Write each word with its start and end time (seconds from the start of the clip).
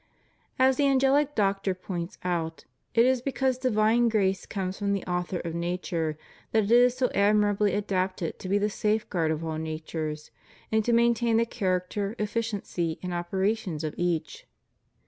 As 0.57 0.77
the 0.77 0.85
AngeUc 0.85 1.35
Doctor 1.35 1.75
points 1.75 2.17
out, 2.23 2.65
it 2.95 3.05
is 3.05 3.21
because 3.21 3.59
divine 3.59 4.09
grace 4.09 4.47
comes 4.47 4.79
from 4.79 4.93
the 4.93 5.03
Author 5.05 5.39
of 5.41 5.53
nature, 5.53 6.17
that 6.53 6.63
it 6.63 6.71
is 6.71 6.97
so 6.97 7.11
admirably 7.13 7.75
adapted 7.75 8.39
to 8.39 8.49
be 8.49 8.57
the 8.57 8.67
safeguard 8.67 9.29
of 9.29 9.45
all 9.45 9.59
natures, 9.59 10.31
and 10.71 10.83
to 10.85 10.91
maintain 10.91 11.37
the 11.37 11.45
character, 11.45 12.15
efficiency, 12.17 12.97
and 13.03 13.13
operations 13.13 13.83
of 13.83 13.93
each. 13.95 14.47